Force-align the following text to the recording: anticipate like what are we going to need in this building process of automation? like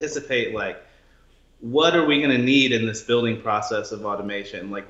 anticipate 0.00 0.54
like 0.54 0.78
what 1.60 1.96
are 1.96 2.04
we 2.04 2.18
going 2.18 2.30
to 2.30 2.38
need 2.38 2.70
in 2.70 2.86
this 2.86 3.02
building 3.02 3.36
process 3.36 3.90
of 3.90 4.04
automation? 4.04 4.70
like 4.70 4.86